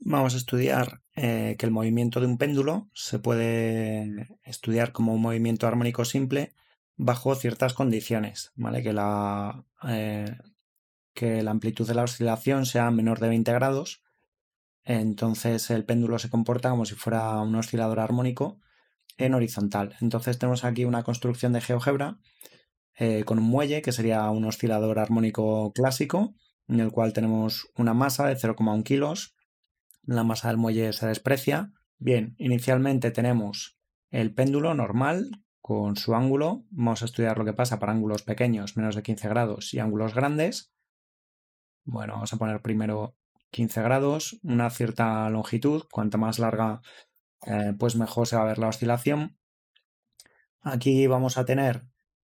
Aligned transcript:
vamos 0.00 0.34
a 0.34 0.38
estudiar 0.38 1.02
eh, 1.14 1.56
que 1.58 1.66
el 1.66 1.72
movimiento 1.72 2.20
de 2.20 2.26
un 2.26 2.38
péndulo 2.38 2.88
se 2.94 3.18
puede 3.18 4.28
estudiar 4.42 4.92
como 4.92 5.14
un 5.14 5.20
movimiento 5.20 5.66
armónico 5.66 6.04
simple 6.04 6.54
bajo 6.96 7.34
ciertas 7.34 7.74
condiciones, 7.74 8.52
¿vale? 8.56 8.82
Que 8.82 8.92
la, 8.92 9.64
eh, 9.88 10.36
que 11.14 11.42
la 11.42 11.50
amplitud 11.50 11.86
de 11.86 11.94
la 11.94 12.04
oscilación 12.04 12.66
sea 12.66 12.90
menor 12.90 13.20
de 13.20 13.28
20 13.28 13.52
grados, 13.52 14.02
entonces 14.84 15.70
el 15.70 15.84
péndulo 15.84 16.18
se 16.18 16.30
comporta 16.30 16.70
como 16.70 16.86
si 16.86 16.94
fuera 16.94 17.40
un 17.40 17.54
oscilador 17.54 18.00
armónico 18.00 18.58
en 19.18 19.34
horizontal. 19.34 19.96
Entonces 20.00 20.38
tenemos 20.38 20.64
aquí 20.64 20.84
una 20.84 21.02
construcción 21.02 21.52
de 21.52 21.60
GeoGebra 21.60 22.18
eh, 22.96 23.24
con 23.24 23.38
un 23.38 23.44
muelle 23.44 23.82
que 23.82 23.92
sería 23.92 24.28
un 24.30 24.44
oscilador 24.44 24.98
armónico 24.98 25.72
clásico 25.72 26.34
en 26.68 26.80
el 26.80 26.90
cual 26.90 27.12
tenemos 27.12 27.68
una 27.76 27.94
masa 27.94 28.26
de 28.26 28.36
0,1 28.36 28.82
kilos 28.82 29.34
la 30.02 30.24
masa 30.24 30.48
del 30.48 30.56
muelle 30.56 30.92
se 30.92 31.06
desprecia. 31.06 31.72
Bien, 31.98 32.34
inicialmente 32.38 33.10
tenemos 33.10 33.78
el 34.10 34.34
péndulo 34.34 34.74
normal 34.74 35.30
con 35.60 35.96
su 35.96 36.14
ángulo. 36.14 36.64
Vamos 36.70 37.02
a 37.02 37.04
estudiar 37.04 37.38
lo 37.38 37.44
que 37.44 37.52
pasa 37.52 37.78
para 37.78 37.92
ángulos 37.92 38.22
pequeños, 38.22 38.76
menos 38.76 38.96
de 38.96 39.02
15 39.02 39.28
grados, 39.28 39.74
y 39.74 39.78
ángulos 39.78 40.14
grandes. 40.14 40.72
Bueno, 41.84 42.14
vamos 42.14 42.32
a 42.32 42.36
poner 42.36 42.62
primero 42.62 43.16
15 43.50 43.82
grados, 43.82 44.38
una 44.42 44.70
cierta 44.70 45.28
longitud. 45.30 45.84
Cuanto 45.90 46.18
más 46.18 46.38
larga, 46.38 46.80
eh, 47.46 47.74
pues 47.78 47.96
mejor 47.96 48.26
se 48.26 48.36
va 48.36 48.42
a 48.42 48.46
ver 48.46 48.58
la 48.58 48.68
oscilación. 48.68 49.38
Aquí 50.62 51.06
vamos 51.06 51.38
a 51.38 51.44
tener 51.44 51.84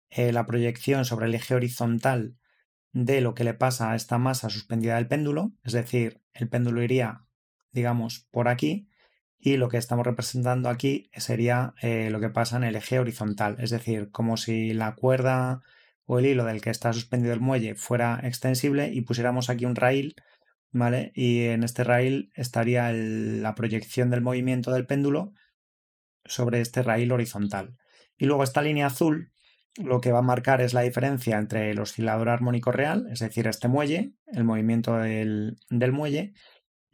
eh, 0.09 0.31
la 0.31 0.45
proyección 0.45 1.05
sobre 1.05 1.27
el 1.27 1.35
eje 1.35 1.55
horizontal 1.55 2.37
de 2.91 3.21
lo 3.21 3.33
que 3.33 3.43
le 3.43 3.53
pasa 3.53 3.91
a 3.91 3.95
esta 3.95 4.17
masa 4.17 4.49
suspendida 4.49 4.95
del 4.95 5.07
péndulo, 5.07 5.51
es 5.63 5.73
decir, 5.73 6.21
el 6.33 6.47
péndulo 6.47 6.81
iría 6.81 7.24
digamos, 7.75 8.27
por 8.31 8.47
aquí 8.47 8.87
y 9.37 9.57
lo 9.57 9.69
que 9.69 9.77
estamos 9.77 10.07
representando 10.07 10.69
aquí 10.69 11.11
sería 11.13 11.75
eh, 11.81 12.09
lo 12.09 12.19
que 12.19 12.29
pasa 12.29 12.57
en 12.57 12.63
el 12.63 12.75
eje 12.75 12.97
horizontal, 12.99 13.57
es 13.59 13.69
decir, 13.69 14.09
como 14.09 14.37
si 14.37 14.73
la 14.73 14.95
cuerda 14.95 15.61
o 16.05 16.17
el 16.17 16.25
hilo 16.25 16.45
del 16.45 16.61
que 16.61 16.71
está 16.71 16.93
suspendido 16.93 17.33
el 17.33 17.41
muelle 17.41 17.75
fuera 17.75 18.19
extensible 18.23 18.91
y 18.91 19.01
pusiéramos 19.01 19.51
aquí 19.51 19.65
un 19.65 19.75
rail, 19.75 20.15
¿vale? 20.71 21.11
Y 21.13 21.43
en 21.43 21.63
este 21.63 21.83
rail 21.83 22.31
estaría 22.33 22.91
la 22.91 23.53
proyección 23.53 24.09
del 24.09 24.21
movimiento 24.21 24.71
del 24.71 24.87
péndulo 24.87 25.33
sobre 26.25 26.61
este 26.61 26.81
rail 26.81 27.11
horizontal. 27.11 27.77
Y 28.17 28.25
luego 28.25 28.43
esta 28.43 28.61
línea 28.61 28.87
azul 28.87 29.31
lo 29.77 29.99
que 29.99 30.11
va 30.11 30.19
a 30.19 30.23
marcar 30.23 30.61
es 30.61 30.73
la 30.73 30.81
diferencia 30.81 31.37
entre 31.37 31.69
el 31.71 31.79
oscilador 31.79 32.29
armónico 32.29 32.71
real, 32.71 33.07
es 33.11 33.19
decir, 33.19 33.45
este 33.47 33.67
muelle, 33.67 34.13
el 34.27 34.43
movimiento 34.43 34.95
del, 34.97 35.57
del 35.69 35.91
muelle, 35.91 36.33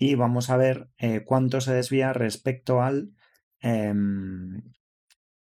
y 0.02 0.16
vamos 0.16 0.49
a 0.49 0.57
ver 0.57 0.89
eh, 0.97 1.23
cuánto 1.23 1.61
se 1.61 1.75
desvía 1.75 2.11
respecto 2.11 2.81
al 2.81 3.13
em, 3.59 4.63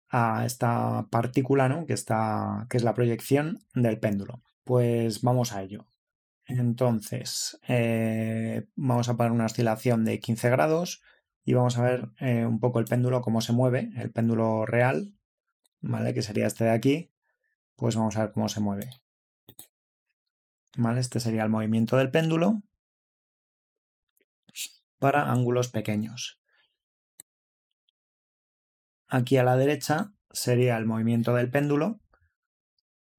a 0.10 0.48
esta 0.48 1.06
partícula 1.12 1.70
¿no? 1.70 1.86
que, 1.86 1.94
está, 1.94 2.66
que 2.68 2.78
es 2.78 2.84
la 2.84 2.96
proyección 2.96 3.60
del 3.76 4.00
péndulo. 4.00 4.42
Pues 4.64 5.22
vamos 5.22 5.54
a 5.54 5.62
ello. 5.62 5.86
Entonces, 6.48 7.60
eh, 7.68 8.68
vamos 8.76 9.10
a 9.10 9.16
poner 9.16 9.32
una 9.32 9.46
oscilación 9.46 10.04
de 10.06 10.20
15 10.20 10.50
grados 10.50 11.04
y 11.46 11.54
vamos 11.54 11.78
a 11.78 11.84
ver 11.84 12.10
eh, 12.20 12.48
un 12.48 12.60
poco 12.60 12.80
el 12.80 12.86
péndulo, 12.86 13.22
cómo 13.22 13.42
se 13.42 13.54
mueve, 13.54 13.92
el 13.96 14.12
péndulo 14.12 14.66
real, 14.66 15.14
¿vale? 15.82 16.16
Que 16.16 16.24
sería 16.24 16.48
este 16.48 16.64
de 16.64 16.72
aquí. 16.72 17.12
Pues 17.76 17.96
vamos 17.96 18.18
a 18.18 18.22
ver 18.22 18.32
cómo 18.32 18.50
se 18.50 18.60
mueve. 18.60 18.90
¿Vale? 20.78 21.00
Este 21.00 21.20
sería 21.20 21.44
el 21.44 21.50
movimiento 21.52 21.96
del 21.96 22.10
péndulo 22.10 22.64
para 25.00 25.32
ángulos 25.32 25.70
pequeños. 25.70 26.40
Aquí 29.08 29.38
a 29.38 29.44
la 29.44 29.56
derecha 29.56 30.14
sería 30.32 30.78
el 30.78 30.86
movimiento 30.86 31.34
del 31.34 31.50
péndulo, 31.50 32.02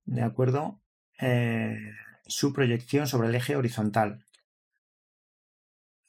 ¿de 0.04 0.22
acuerdo? 0.22 0.82
Eh, 1.19 1.78
su 2.26 2.52
proyección 2.52 3.06
sobre 3.06 3.28
el 3.28 3.34
eje 3.34 3.56
horizontal. 3.56 4.25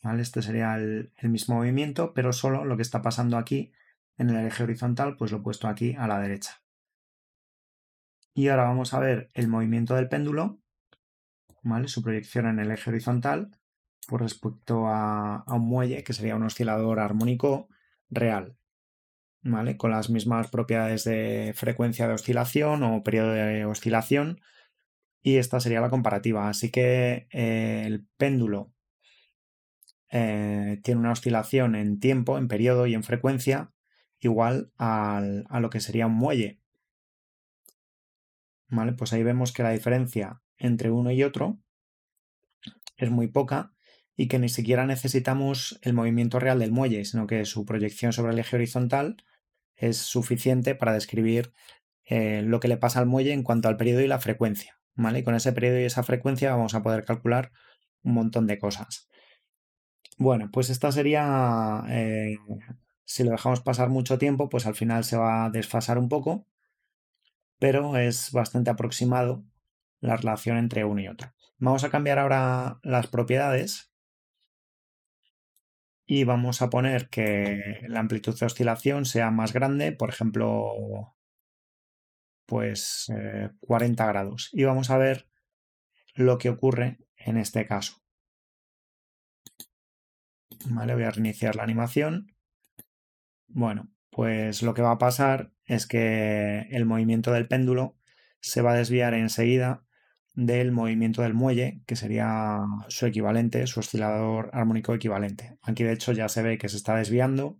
Este 0.01 0.41
sería 0.41 0.75
el, 0.75 1.13
el, 1.17 1.29
mismo 1.29 1.55
movimiento, 1.55 2.13
pero 2.13 2.31
solo 2.31 2.63
lo 2.65 2.75
que 2.77 2.83
está 2.83 3.01
pasando 3.01 3.37
aquí 3.37 3.73
en 4.17 4.29
el 4.29 4.45
eje 4.45 4.63
horizontal, 4.63 5.17
pues 5.17 5.31
lo 5.31 5.39
he 5.39 5.41
puesto 5.41 5.67
aquí 5.67 5.95
a 5.97 6.07
la 6.07 6.19
derecha. 6.19 6.61
Y 8.33 8.47
ahora 8.47 8.63
vamos 8.63 8.93
a 8.93 8.99
ver 8.99 9.29
el 9.33 9.47
movimiento 9.47 9.95
del 9.95 10.07
péndulo, 10.07 10.61
¿vale? 11.63 11.87
su 11.87 12.01
proyección 12.01 12.47
en 12.47 12.59
el 12.59 12.71
eje 12.71 12.89
horizontal, 12.89 13.58
respecto 14.17 14.87
a, 14.87 15.43
un 15.47 15.67
muelle, 15.67 16.03
que 16.03 16.13
sería 16.13 16.35
un 16.35 16.43
oscilador 16.43 16.99
armónico 16.99 17.69
real, 18.09 18.57
¿vale? 19.41 19.77
Con 19.77 19.91
las 19.91 20.09
mismas 20.09 20.49
propiedades 20.49 21.03
de 21.03 21.53
frecuencia 21.55 22.07
de 22.07 22.13
oscilación 22.13 22.83
o 22.83 23.03
periodo 23.03 23.31
de 23.31 23.65
oscilación. 23.65 24.41
Y 25.21 25.37
esta 25.37 25.59
sería 25.59 25.81
la 25.81 25.89
comparativa. 25.89 26.49
Así 26.49 26.71
que 26.71 27.27
eh, 27.31 27.83
el 27.85 28.07
péndulo 28.17 28.73
eh, 30.11 30.79
tiene 30.83 30.99
una 30.99 31.11
oscilación 31.11 31.75
en 31.75 31.99
tiempo, 31.99 32.37
en 32.37 32.47
periodo 32.47 32.87
y 32.87 32.93
en 32.93 33.03
frecuencia 33.03 33.71
igual 34.19 34.71
a 34.77 35.21
lo 35.61 35.69
que 35.69 35.79
sería 35.79 36.07
un 36.07 36.15
muelle. 36.15 36.59
¿Vale? 38.67 38.93
Pues 38.93 39.13
ahí 39.13 39.23
vemos 39.23 39.51
que 39.51 39.63
la 39.63 39.71
diferencia 39.71 40.41
entre 40.57 40.91
uno 40.91 41.11
y 41.11 41.23
otro 41.23 41.59
es 42.97 43.09
muy 43.09 43.27
poca 43.27 43.73
y 44.19 44.27
que 44.27 44.37
ni 44.37 44.49
siquiera 44.49 44.85
necesitamos 44.85 45.79
el 45.81 45.93
movimiento 45.93 46.41
real 46.41 46.59
del 46.59 46.73
muelle, 46.73 47.05
sino 47.05 47.25
que 47.25 47.45
su 47.45 47.65
proyección 47.65 48.11
sobre 48.11 48.33
el 48.33 48.39
eje 48.39 48.57
horizontal 48.57 49.23
es 49.77 49.95
suficiente 49.95 50.75
para 50.75 50.91
describir 50.91 51.53
eh, 52.03 52.41
lo 52.41 52.59
que 52.59 52.67
le 52.67 52.75
pasa 52.75 52.99
al 52.99 53.05
muelle 53.05 53.31
en 53.31 53.43
cuanto 53.43 53.69
al 53.69 53.77
periodo 53.77 54.01
y 54.01 54.07
la 54.07 54.19
frecuencia. 54.19 54.77
¿vale? 54.93 55.19
Y 55.19 55.23
con 55.23 55.35
ese 55.35 55.53
periodo 55.53 55.79
y 55.79 55.85
esa 55.85 56.03
frecuencia 56.03 56.51
vamos 56.51 56.75
a 56.75 56.83
poder 56.83 57.05
calcular 57.05 57.53
un 58.03 58.13
montón 58.13 58.45
de 58.45 58.59
cosas. 58.59 59.07
Bueno, 60.17 60.49
pues 60.51 60.69
esta 60.69 60.91
sería, 60.91 61.85
eh, 61.87 62.35
si 63.05 63.23
lo 63.23 63.31
dejamos 63.31 63.61
pasar 63.61 63.87
mucho 63.87 64.17
tiempo, 64.17 64.49
pues 64.49 64.65
al 64.65 64.75
final 64.75 65.05
se 65.05 65.15
va 65.15 65.45
a 65.45 65.49
desfasar 65.49 65.97
un 65.97 66.09
poco, 66.09 66.45
pero 67.57 67.95
es 67.95 68.33
bastante 68.33 68.69
aproximado 68.69 69.45
la 70.01 70.17
relación 70.17 70.57
entre 70.57 70.83
uno 70.83 70.99
y 70.99 71.07
otro. 71.07 71.31
Vamos 71.57 71.85
a 71.85 71.89
cambiar 71.89 72.19
ahora 72.19 72.81
las 72.83 73.07
propiedades 73.07 73.88
y 76.11 76.23
vamos 76.23 76.63
a 76.63 76.71
poner 76.71 77.07
que 77.09 77.81
la 77.87 77.99
amplitud 77.99 78.37
de 78.37 78.47
oscilación 78.47 79.05
sea 79.05 79.29
más 79.29 79.53
grande, 79.53 79.91
por 79.91 80.09
ejemplo, 80.09 81.13
pues 82.47 83.13
40 83.59 84.03
eh, 84.03 84.07
grados. 84.07 84.49
Y 84.51 84.63
vamos 84.63 84.89
a 84.89 84.97
ver 84.97 85.29
lo 86.15 86.39
que 86.39 86.49
ocurre 86.49 86.97
en 87.15 87.37
este 87.37 87.67
caso. 87.67 88.01
Vale, 90.65 90.95
voy 90.95 91.03
a 91.03 91.11
reiniciar 91.11 91.55
la 91.55 91.61
animación. 91.61 92.35
Bueno, 93.47 93.91
pues 94.09 94.63
lo 94.63 94.73
que 94.73 94.81
va 94.81 94.93
a 94.93 94.97
pasar 94.97 95.51
es 95.65 95.85
que 95.85 96.61
el 96.71 96.87
movimiento 96.87 97.31
del 97.33 97.47
péndulo 97.47 97.99
se 98.39 98.63
va 98.63 98.71
a 98.71 98.77
desviar 98.77 99.13
enseguida 99.13 99.85
del 100.33 100.71
movimiento 100.71 101.21
del 101.21 101.33
muelle, 101.33 101.81
que 101.85 101.95
sería 101.95 102.59
su 102.87 103.05
equivalente, 103.05 103.67
su 103.67 103.79
oscilador 103.79 104.49
armónico 104.53 104.93
equivalente. 104.93 105.57
Aquí 105.61 105.83
de 105.83 105.93
hecho 105.93 106.11
ya 106.11 106.29
se 106.29 106.43
ve 106.43 106.57
que 106.57 106.69
se 106.69 106.77
está 106.77 106.95
desviando 106.95 107.59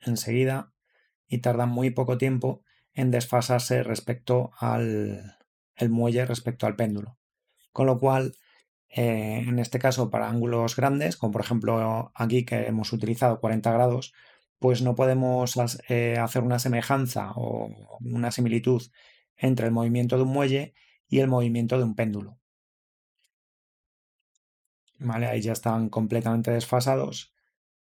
enseguida 0.00 0.72
y 1.26 1.38
tarda 1.38 1.66
muy 1.66 1.90
poco 1.90 2.18
tiempo 2.18 2.62
en 2.92 3.10
desfasarse 3.10 3.82
respecto 3.82 4.50
al 4.58 5.36
el 5.76 5.90
muelle 5.90 6.24
respecto 6.24 6.66
al 6.66 6.76
péndulo. 6.76 7.18
Con 7.72 7.86
lo 7.86 7.98
cual, 7.98 8.34
eh, 8.88 9.44
en 9.46 9.58
este 9.58 9.78
caso, 9.78 10.10
para 10.10 10.28
ángulos 10.28 10.76
grandes, 10.76 11.16
como 11.16 11.32
por 11.32 11.42
ejemplo 11.42 12.12
aquí 12.14 12.44
que 12.44 12.66
hemos 12.66 12.92
utilizado 12.92 13.40
40 13.40 13.70
grados, 13.72 14.14
pues 14.58 14.80
no 14.80 14.94
podemos 14.94 15.58
eh, 15.88 16.16
hacer 16.18 16.42
una 16.42 16.58
semejanza 16.58 17.32
o 17.34 17.68
una 18.00 18.30
similitud 18.30 18.82
entre 19.36 19.66
el 19.66 19.72
movimiento 19.72 20.16
de 20.16 20.22
un 20.22 20.30
muelle 20.30 20.74
y 21.08 21.20
el 21.20 21.28
movimiento 21.28 21.78
de 21.78 21.84
un 21.84 21.94
péndulo. 21.94 22.38
¿Vale? 24.98 25.26
Ahí 25.26 25.40
ya 25.40 25.52
están 25.52 25.88
completamente 25.88 26.50
desfasados 26.50 27.34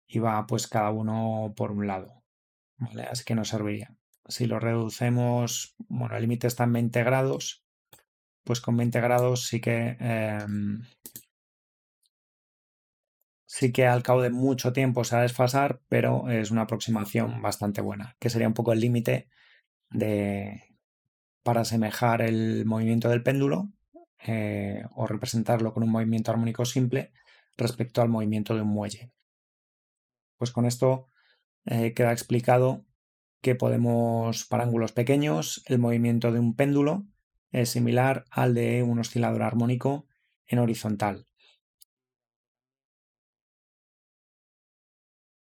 y 0.07 0.19
va 0.19 0.45
pues 0.47 0.67
cada 0.67 0.91
uno 0.91 1.53
por 1.55 1.71
un 1.71 1.87
lado. 1.87 2.23
¿Vale? 2.77 3.03
Así 3.03 3.23
que 3.23 3.35
no 3.35 3.45
serviría. 3.45 3.95
Si 4.27 4.45
lo 4.45 4.59
reducemos, 4.59 5.75
bueno, 5.87 6.15
el 6.15 6.21
límite 6.21 6.47
está 6.47 6.63
en 6.63 6.73
20 6.73 7.03
grados, 7.03 7.65
pues 8.43 8.61
con 8.61 8.77
20 8.77 8.99
grados 9.01 9.47
sí 9.47 9.61
que 9.61 9.97
em, 9.99 10.81
sí 13.45 13.71
que 13.71 13.85
al 13.85 14.03
cabo 14.03 14.21
de 14.21 14.29
mucho 14.31 14.73
tiempo 14.73 15.03
se 15.03 15.15
va 15.15 15.19
a 15.19 15.23
desfasar, 15.23 15.81
pero 15.87 16.29
es 16.29 16.51
una 16.51 16.63
aproximación 16.63 17.41
bastante 17.41 17.81
buena, 17.81 18.15
que 18.19 18.29
sería 18.29 18.47
un 18.47 18.53
poco 18.53 18.73
el 18.73 18.79
límite 18.79 19.29
de, 19.91 20.72
para 21.43 21.61
asemejar 21.61 22.21
el 22.21 22.65
movimiento 22.65 23.09
del 23.09 23.23
péndulo 23.23 23.69
eh, 24.25 24.85
o 24.95 25.05
representarlo 25.05 25.73
con 25.73 25.83
un 25.83 25.89
movimiento 25.89 26.31
armónico 26.31 26.65
simple 26.65 27.11
respecto 27.57 28.01
al 28.01 28.09
movimiento 28.09 28.55
de 28.55 28.61
un 28.61 28.69
muelle. 28.69 29.11
Pues 30.37 30.51
con 30.51 30.65
esto 30.65 31.09
eh, 31.65 31.93
queda 31.93 32.11
explicado 32.11 32.85
que 33.41 33.55
podemos, 33.55 34.45
para 34.45 34.63
ángulos 34.63 34.93
pequeños, 34.93 35.63
el 35.67 35.77
movimiento 35.77 36.31
de 36.31 36.39
un 36.39 36.55
péndulo 36.55 37.05
es 37.51 37.69
similar 37.69 38.25
al 38.31 38.53
de 38.53 38.83
un 38.83 38.99
oscilador 38.99 39.43
armónico 39.43 40.07
en 40.47 40.59
horizontal. 40.59 41.27